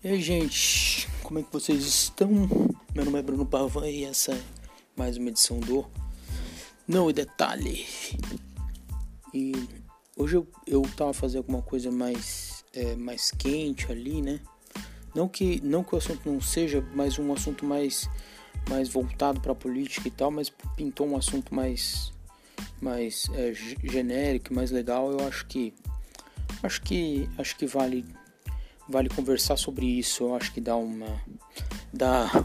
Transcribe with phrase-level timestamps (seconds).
[0.00, 2.30] E aí, gente, como é que vocês estão?
[2.94, 4.40] Meu nome é Bruno Pavan e essa é
[4.96, 5.84] mais uma edição do
[6.86, 7.84] Não e Detalhe.
[9.34, 9.50] E
[10.16, 14.38] hoje eu, eu tava fazendo alguma coisa mais, é, mais quente ali, né?
[15.12, 18.08] Não que, não que o assunto não seja, mas um assunto mais,
[18.70, 22.12] mais voltado para política e tal, mas pintou um assunto mais,
[22.80, 25.10] mais é, genérico, mais legal.
[25.10, 25.74] Eu acho que
[26.62, 28.04] acho que acho que vale
[28.88, 30.24] vale conversar sobre isso.
[30.24, 31.20] Eu acho que dá uma
[31.92, 32.44] dá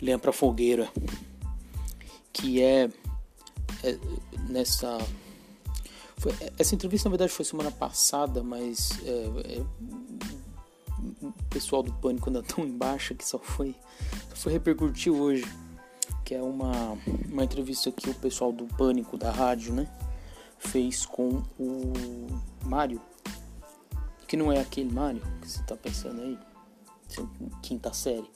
[0.00, 0.88] lenha para fogueira,
[2.32, 2.90] que é,
[3.82, 3.98] é
[4.48, 4.98] nessa
[6.16, 9.64] foi, essa entrevista na verdade foi semana passada, mas é, é,
[11.22, 13.74] o pessoal do pânico anda tão embaixo que só foi
[14.30, 15.46] só foi repercutir hoje,
[16.24, 16.98] que é uma
[17.30, 19.88] uma entrevista que o pessoal do pânico da rádio, né,
[20.58, 21.92] fez com o
[22.64, 23.00] Mário
[24.34, 26.36] que não é aquele Mario que você tá pensando aí,
[27.62, 28.28] quinta série.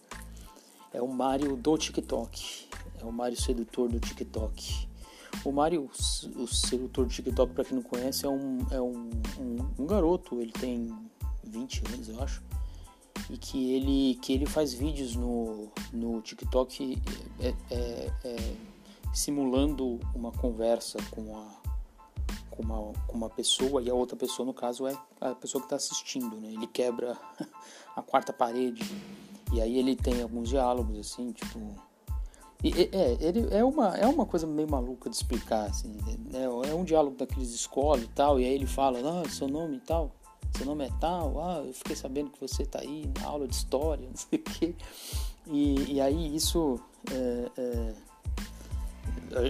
[0.92, 2.68] É o Mario do TikTok.
[3.00, 4.88] É o Mario sedutor do TikTok.
[5.44, 5.90] O Mario,
[6.36, 10.40] o sedutor do TikTok, para quem não conhece, é, um, é um, um, um, garoto.
[10.40, 10.96] Ele tem
[11.42, 12.44] 20 anos, eu acho.
[13.28, 16.96] E que ele, que ele faz vídeos no, no TikTok
[17.40, 18.54] é, é, é
[19.12, 21.67] simulando uma conversa com a
[22.58, 25.66] com uma, com uma pessoa e a outra pessoa, no caso, é a pessoa que
[25.66, 26.48] está assistindo, né?
[26.52, 27.16] Ele quebra
[27.94, 28.82] a quarta parede
[29.52, 31.60] e aí ele tem alguns diálogos, assim, tipo...
[32.62, 35.96] E, é, ele é uma, é uma coisa meio maluca de explicar, assim,
[36.32, 36.44] né?
[36.68, 39.80] é um diálogo daqueles escola e tal, e aí ele fala, ah, seu nome e
[39.80, 40.10] tal,
[40.56, 43.54] seu nome é tal, ah, eu fiquei sabendo que você está aí na aula de
[43.54, 44.74] história, não sei o quê.
[45.46, 46.80] E, e aí isso
[47.12, 47.94] é, é,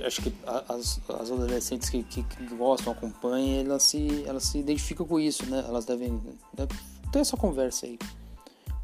[0.07, 5.07] acho que as, as adolescentes que, que, que, gostam, acompanham, elas se, elas se identificam
[5.07, 5.65] com isso, né?
[5.67, 6.21] Elas devem,
[6.55, 6.79] devem
[7.13, 7.99] ter essa conversa aí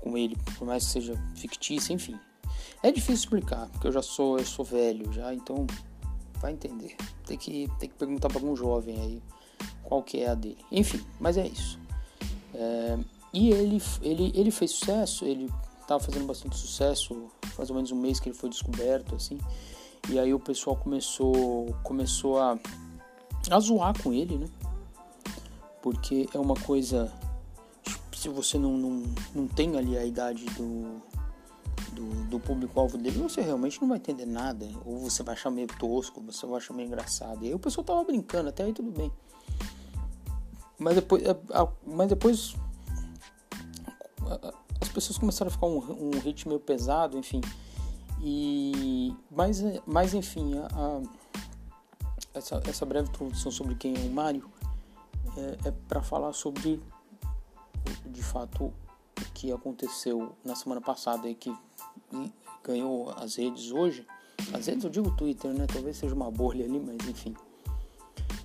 [0.00, 2.18] com ele, por mais que seja fictícia, enfim.
[2.82, 5.66] É difícil explicar, porque eu já sou, eu sou velho já, então
[6.40, 6.96] vai entender.
[7.26, 9.22] Tem que, tem que perguntar para algum jovem aí
[9.82, 10.58] qual que é a dele.
[10.70, 11.78] Enfim, mas é isso.
[12.54, 12.98] É,
[13.32, 15.50] e ele, ele, ele fez sucesso, ele
[15.80, 19.38] estava fazendo bastante sucesso, faz ou menos um mês que ele foi descoberto, assim.
[20.08, 22.58] E aí o pessoal começou, começou a,
[23.50, 24.46] a zoar com ele, né?
[25.82, 27.12] Porque é uma coisa.
[28.12, 29.02] Se você não, não,
[29.34, 31.02] não tem ali a idade do,
[31.92, 34.66] do, do público-alvo dele, você realmente não vai entender nada.
[34.84, 37.44] Ou você vai achar meio tosco, você vai achar meio engraçado.
[37.44, 39.12] E aí o pessoal tava brincando, até aí tudo bem.
[40.78, 41.22] Mas depois,
[41.86, 42.54] mas depois
[44.80, 47.40] as pessoas começaram a ficar um, um ritmo meio pesado, enfim.
[48.26, 51.02] E, mas, mas enfim, a, a,
[52.32, 54.50] essa, essa breve introdução sobre quem é o Mário
[55.36, 56.82] é, é para falar sobre,
[58.06, 58.72] de fato, o
[59.34, 61.54] que aconteceu na semana passada e que
[62.62, 64.06] ganhou as redes hoje.
[64.54, 65.66] As redes eu digo Twitter, né?
[65.70, 67.34] Talvez seja uma bolha ali, mas enfim.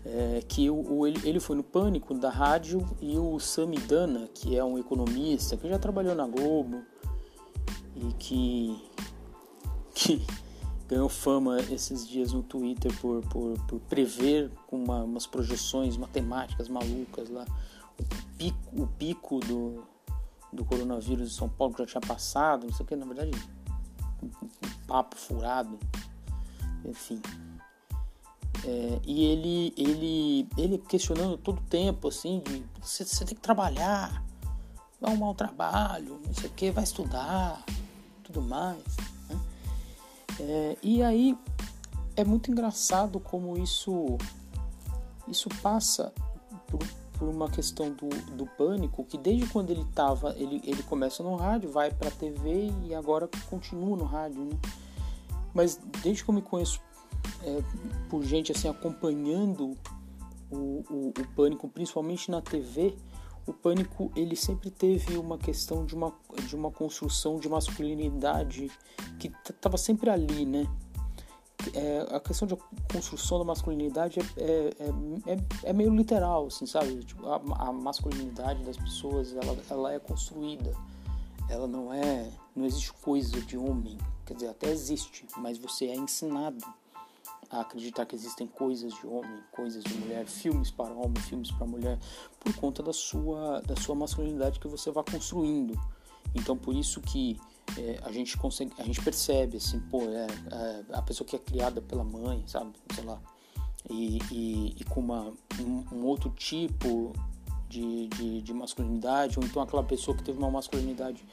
[0.05, 4.57] É, que o, o, ele, ele foi no Pânico da rádio e o Samidana, que
[4.57, 6.83] é um economista que já trabalhou na Globo
[7.95, 8.89] e que
[9.99, 10.25] que
[10.87, 16.69] ganhou fama esses dias no Twitter por, por, por prever com uma, umas projeções matemáticas
[16.69, 17.45] malucas lá
[17.99, 19.83] o pico, o pico do,
[20.51, 23.31] do coronavírus em São Paulo já tinha passado, não sei o que, na verdade,
[24.23, 24.29] um,
[24.87, 25.77] papo furado,
[26.85, 27.21] enfim.
[28.65, 34.23] É, e ele, ele, ele questionando todo o tempo, assim, de você, tem que trabalhar,
[34.99, 37.63] vai um trabalho, não sei o que, vai estudar,
[38.23, 38.83] tudo mais.
[40.39, 41.37] É, e aí
[42.15, 44.17] é muito engraçado como isso
[45.27, 46.13] isso passa
[46.67, 46.79] por,
[47.17, 51.35] por uma questão do, do pânico que desde quando ele tava ele, ele começa no
[51.35, 54.57] rádio vai para TV e agora continua no rádio né?
[55.53, 56.81] mas desde que eu me conheço
[57.43, 57.61] é,
[58.09, 59.77] por gente assim acompanhando
[60.49, 62.95] o, o, o pânico principalmente na TV
[63.49, 66.13] o pânico ele sempre teve uma questão de uma,
[66.47, 68.71] de uma construção de masculinidade
[69.17, 70.67] que estava sempre ali, né?
[71.73, 72.55] É, a questão de
[72.91, 77.03] construção da masculinidade é, é, é, é meio literal, assim, sabe?
[77.03, 80.71] Tipo, a, a, masculinidade das pessoas ela, ela é construída,
[81.49, 85.95] ela não é, não existe coisa de homem, quer dizer, até existe, mas você é
[85.95, 86.63] ensinado
[87.49, 91.65] a acreditar que existem coisas de homem, coisas de mulher, filmes para homem, filmes para
[91.65, 91.97] mulher,
[92.39, 95.79] por conta da sua, da sua masculinidade que você vai construindo.
[96.35, 97.39] Então, por isso que
[97.77, 101.39] é, a gente consegue, a gente percebe assim, pô, é, é, a pessoa que é
[101.39, 103.19] criada pela mãe, sabe, sei lá,
[103.89, 107.13] e, e, e com uma, um, um, outro tipo
[107.67, 111.25] de, de, de masculinidade, ou então aquela pessoa que teve uma masculinidade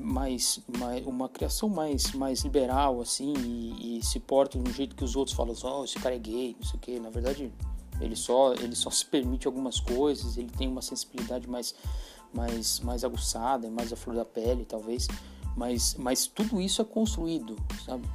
[0.00, 4.96] mais, mais, uma criação mais, mais liberal, assim, e, e, se porta de um jeito
[4.96, 7.00] que os outros falam assim, oh, esse cara é gay, não sei o quê.
[7.00, 7.52] Na verdade,
[8.00, 11.74] ele só, ele só se permite algumas coisas, ele tem uma sensibilidade mais,
[12.34, 15.06] mais, mais aguçada, mais a flor da pele, talvez.
[15.56, 18.08] Mas, mas tudo isso é construído, sabe?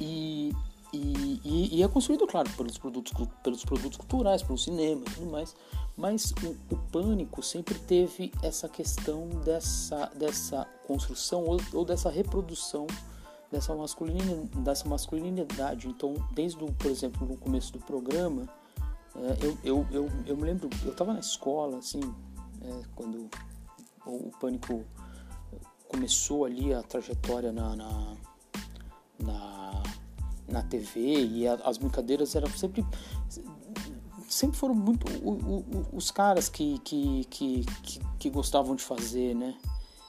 [0.00, 0.52] E,
[0.92, 3.12] e, e, e, é construído, claro, pelos produtos,
[3.42, 5.56] pelos produtos culturais, pelo cinema e tudo mais.
[5.96, 12.86] Mas o, o, pânico sempre teve essa questão dessa, dessa construção ou, ou dessa reprodução
[13.54, 15.88] dessa masculinidade, dessa masculinidade.
[15.88, 18.48] Então, desde, o, por exemplo, no começo do programa,
[19.14, 22.00] é, eu, eu, eu, eu me lembro, eu estava na escola, assim,
[22.60, 23.30] é, quando
[24.04, 24.84] o, o, pânico
[25.88, 28.16] começou ali a trajetória na, na,
[29.20, 29.82] na,
[30.48, 32.84] na TV e a, as brincadeiras eram sempre
[34.34, 39.34] sempre foram muito o, o, os caras que, que, que, que, que gostavam de fazer,
[39.34, 39.56] né?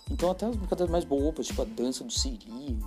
[0.10, 2.80] Então até as brincadeiras mais bobas, tipo a dança do Siri,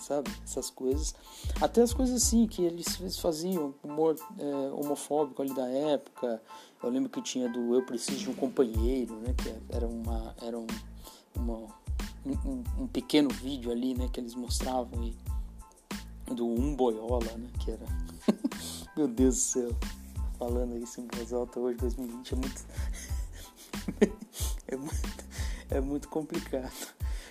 [0.00, 0.30] sabe?
[0.42, 1.14] Essas coisas.
[1.60, 6.42] Até as coisas assim que eles, faziam, humor é, homofóbico ali da época.
[6.82, 9.34] Eu lembro que tinha do Eu Preciso de um Companheiro, né?
[9.34, 10.34] Que era uma.
[10.40, 10.66] Era um,
[11.36, 11.66] uma,
[12.24, 14.08] um, um pequeno vídeo ali, né?
[14.10, 15.14] Que eles mostravam e
[16.34, 17.50] do Um Boiola, né?
[17.62, 17.86] Que era.
[18.96, 19.99] Meu Deus do céu
[20.40, 22.64] falando isso em voz alta hoje, 2020, é muito.
[24.68, 25.24] é muito,
[25.68, 26.72] é muito complicado.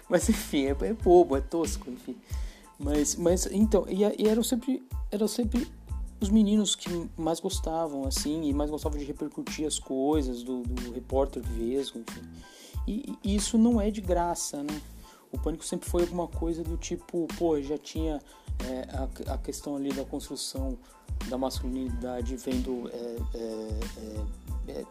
[0.08, 2.16] Mas enfim, é, é, bobo, é tosco, enfim.
[2.78, 5.68] Mas, mas então, e, e eram sempre, eram sempre
[6.22, 10.92] os meninos que mais gostavam, assim, e mais gostavam de repercutir as coisas, do, do
[10.92, 12.22] repórter vesgo, enfim.
[12.88, 14.82] E, e, isso não é de graça, né?
[15.32, 18.20] O pânico sempre foi alguma coisa do tipo, pô, já tinha
[18.66, 18.88] é,
[19.28, 20.78] a, a questão ali da construção
[21.28, 23.80] da masculinidade vendo é, é,
[24.68, 24.86] é,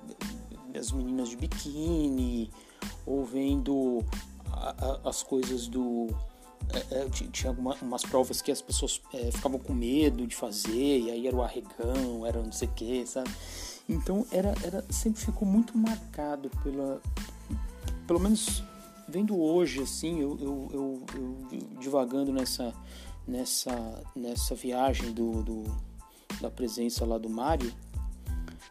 [0.74, 2.50] é, as meninas de biquíni
[3.06, 4.04] ou vendo
[4.52, 6.08] a, a, as coisas do
[6.90, 9.00] é, tinha algumas umas provas que as pessoas
[9.32, 13.06] ficavam com medo de fazer e aí era o arregão era não sei o que
[13.06, 13.30] sabe?
[13.88, 17.00] Então era, era sempre ficou muito marcado pela
[18.06, 18.62] pelo menos
[19.08, 22.74] vendo hoje assim eu, eu, eu, eu divagando nessa
[23.26, 25.64] nessa nessa viagem do, do
[26.40, 27.72] da presença lá do Mário,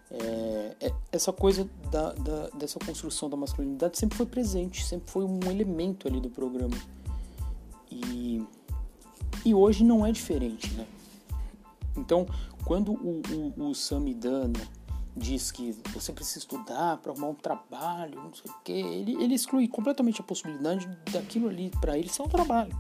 [0.09, 5.25] é, é, essa coisa da, da, dessa construção da masculinidade sempre foi presente, sempre foi
[5.25, 6.77] um elemento ali do programa.
[7.91, 8.41] E,
[9.45, 10.87] e hoje não é diferente, né?
[11.95, 12.25] Então,
[12.63, 13.21] quando o,
[13.57, 14.59] o, o Samidana
[15.17, 19.35] diz que você precisa estudar para arrumar um trabalho, não sei o quê, ele, ele
[19.35, 22.77] exclui completamente a possibilidade daquilo ali para ele ser um trabalho.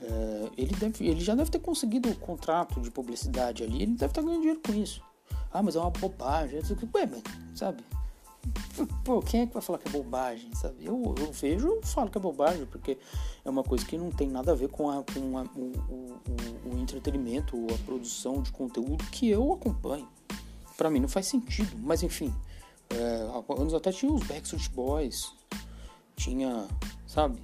[0.00, 4.10] É, ele, deve, ele já deve ter conseguido o contrato de publicidade ali, ele deve
[4.10, 5.02] estar ganhando dinheiro com isso.
[5.52, 6.60] Ah, mas é uma bobagem.
[6.94, 7.22] Ué, mas,
[7.54, 7.84] sabe?
[9.04, 10.84] Pô, quem é que vai falar que é bobagem, sabe?
[10.84, 12.98] Eu, eu vejo e falo que é bobagem, porque
[13.44, 16.74] é uma coisa que não tem nada a ver com, a, com a, o, o,
[16.74, 20.08] o, entretenimento, a produção de conteúdo que eu acompanho.
[20.76, 22.32] Para mim não faz sentido, mas enfim.
[22.90, 25.32] É, anos até tinha os Backstreet Boys,
[26.16, 26.66] tinha,
[27.06, 27.40] sabe?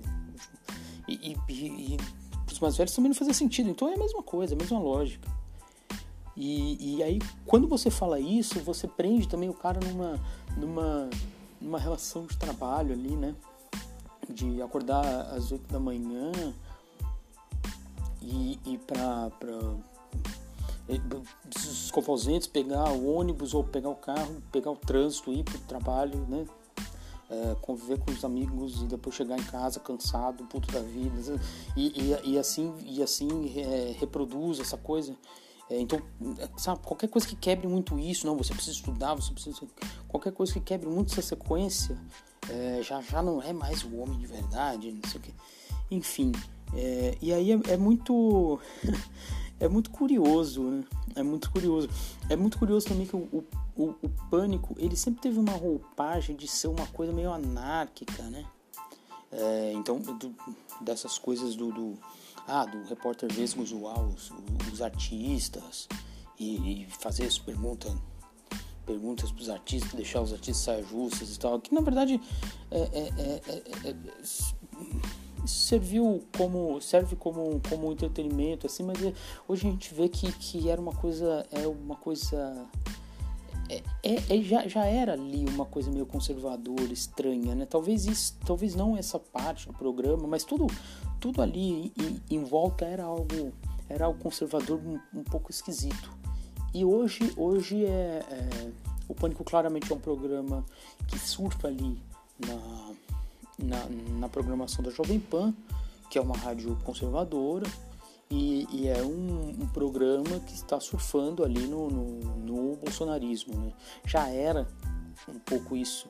[1.07, 1.97] E, e, e
[2.51, 3.71] os mais velhos também não fazia sentido.
[3.71, 5.29] Então é a mesma coisa, a mesma lógica.
[6.37, 10.21] E, e aí, quando você fala isso, você prende também o cara numa,
[10.57, 11.11] numa,
[11.61, 13.35] numa relação de trabalho ali, né?
[14.29, 16.31] De acordar às 8 da manhã
[18.23, 19.59] e ir pra, pra
[21.55, 25.59] escovar os dentes, pegar o ônibus ou pegar o carro, pegar o trânsito, ir pro
[25.61, 26.47] trabalho, né?
[27.31, 31.41] é, conviver com os amigos e depois chegar em casa cansado, puto da vida,
[31.77, 35.15] e, e, e assim, e assim é, reproduz essa coisa.
[35.71, 36.01] É, então,
[36.57, 39.61] sabe, qualquer coisa que quebre muito isso, não, você precisa estudar, você precisa.
[40.09, 41.99] Qualquer coisa que quebre muito essa sequência,
[42.49, 45.35] é, já, já não é mais o homem de verdade, não sei o que.
[45.91, 46.33] Enfim,
[46.75, 48.59] é, e aí é, é muito.
[49.61, 50.85] é muito curioso, né?
[51.17, 51.89] É muito curioso.
[52.29, 53.45] É muito curioso também que o,
[53.77, 58.45] o, o, Pânico, ele sempre teve uma roupagem de ser uma coisa meio anárquica, né?
[59.31, 60.35] É, então, do,
[60.81, 61.99] dessas coisas do, do,
[62.47, 64.33] ah, do repórter vesgo zoar os,
[64.73, 65.89] os artistas
[66.39, 67.93] e, e fazer as perguntas
[68.87, 72.19] perguntas para os artistas, deixar os artistas sair justos e tal, que na verdade
[72.71, 73.97] é, é, é,
[75.49, 79.13] é serviu como serve como como entretenimento assim mas é,
[79.47, 82.67] hoje a gente vê que, que era uma coisa é uma coisa
[83.71, 87.67] é, é, é, já, já era ali uma coisa meio conservadora estranha né?
[87.67, 90.67] Talvez isso talvez não essa parte do programa mas tudo
[91.21, 93.53] tudo ali em, em volta era algo
[93.89, 96.13] era algo conservador um, um pouco esquisito.
[96.75, 98.71] E hoje hoje é, é
[99.09, 100.65] o pânico claramente é um programa
[101.07, 101.99] que surfa ali
[102.39, 102.93] na
[103.59, 103.85] na,
[104.19, 105.53] na programação da Jovem Pan,
[106.11, 107.67] que é uma rádio conservadora,
[108.31, 113.55] e, e é um, um, programa que está surfando ali no, no, no bolsonarismo.
[113.59, 113.73] Né?
[114.05, 114.69] Já era
[115.27, 116.09] um pouco isso,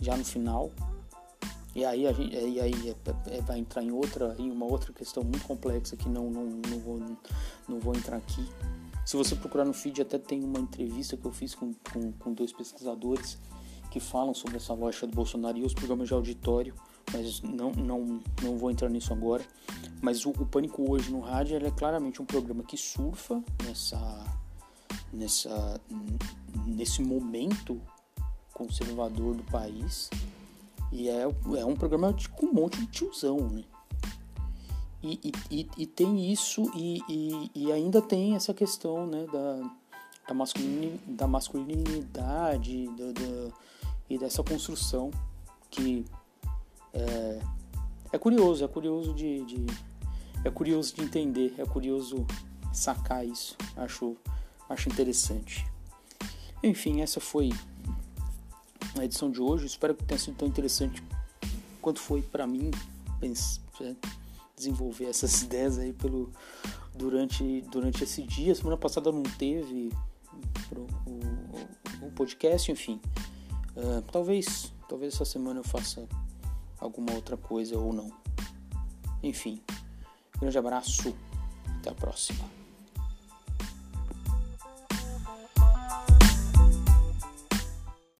[0.00, 0.70] já no final.
[1.74, 4.92] E aí, a gente, e aí é, é, vai entrar em outra, em uma outra
[4.92, 7.00] questão muito complexa que não, não, não, vou,
[7.68, 8.46] não vou entrar aqui.
[9.06, 12.32] Se você procurar no feed, até tem uma entrevista que eu fiz com, com, com
[12.32, 13.38] dois pesquisadores
[13.92, 16.74] que falam sobre essa lógica do Bolsonaro e os programas de auditório,
[17.12, 19.44] mas não, não, não vou entrar nisso agora.
[20.00, 24.24] Mas o, o Pânico hoje no rádio é claramente um programa que surfa nessa,
[25.12, 25.78] nessa,
[26.66, 27.78] nesse momento
[28.54, 30.08] conservador do país
[30.90, 33.62] e é, é um programa com um monte de tiozão, né?
[35.02, 39.68] E, e, e, tem isso e, e, e, ainda tem essa questão né, da,
[41.08, 43.52] da masculinidade da, da,
[44.12, 45.10] e dessa construção
[45.70, 46.04] que
[46.92, 47.40] é,
[48.12, 49.66] é curioso, é curioso de, de,
[50.44, 52.26] é curioso de entender, é curioso
[52.74, 54.14] sacar isso, acho,
[54.68, 55.66] acho interessante.
[56.62, 57.50] Enfim, essa foi
[58.98, 61.02] a edição de hoje, espero que tenha sido tão interessante
[61.80, 62.70] quanto foi para mim
[63.18, 63.62] pensar,
[64.54, 66.30] desenvolver essas ideias aí pelo
[66.94, 68.54] durante durante esse dia.
[68.54, 69.90] Semana passada não teve
[70.76, 73.00] o, o, o podcast, enfim.
[73.76, 76.06] Uh, talvez talvez essa semana eu faça
[76.78, 78.12] alguma outra coisa ou não.
[79.22, 79.62] Enfim,
[80.38, 81.14] grande abraço,
[81.78, 82.61] até a próxima.